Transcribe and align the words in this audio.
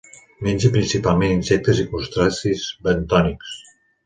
Menja 0.45 0.71
principalment 0.77 1.33
insectes 1.35 1.83
i 1.83 1.85
crustacis 1.93 2.65
bentònics. 2.89 3.55